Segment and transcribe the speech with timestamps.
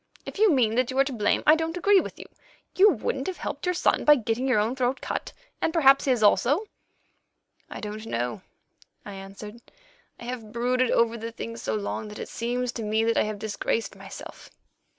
[0.25, 2.25] If you mean that you are to blame, I don't agree with you.
[2.75, 5.31] You wouldn't have helped your son by getting your own throat cut,
[5.61, 6.65] and perhaps his also."
[7.69, 8.41] "I don't know,"
[9.05, 9.61] I answered.
[10.19, 13.25] "I have brooded over the thing so long that it seems to me that I
[13.25, 14.49] have disgraced myself.